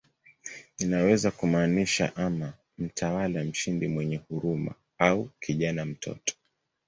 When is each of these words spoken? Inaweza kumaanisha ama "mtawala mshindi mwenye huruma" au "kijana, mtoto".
Inaweza 0.77 1.31
kumaanisha 1.31 2.15
ama 2.15 2.53
"mtawala 2.77 3.43
mshindi 3.43 3.87
mwenye 3.87 4.15
huruma" 4.15 4.73
au 4.99 5.29
"kijana, 5.39 5.85
mtoto". 5.85 6.35